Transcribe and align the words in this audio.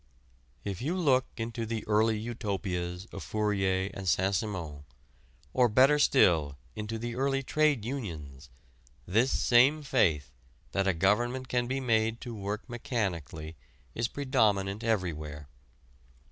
If 0.63 0.81
you 0.81 0.97
look 0.97 1.27
into 1.37 1.63
the 1.63 1.85
early 1.87 2.17
utopias 2.17 3.05
of 3.11 3.21
Fourier 3.21 3.91
and 3.93 4.09
Saint 4.09 4.33
Simon, 4.33 4.83
or 5.53 5.69
better 5.69 5.99
still 5.99 6.57
into 6.75 6.97
the 6.97 7.13
early 7.15 7.43
trade 7.43 7.85
unions, 7.85 8.49
this 9.05 9.29
same 9.29 9.83
faith 9.83 10.31
that 10.71 10.87
a 10.87 10.95
government 10.95 11.49
can 11.49 11.67
be 11.67 11.79
made 11.79 12.19
to 12.21 12.33
work 12.33 12.67
mechanically 12.67 13.55
is 13.93 14.07
predominant 14.07 14.83
everywhere. 14.83 15.47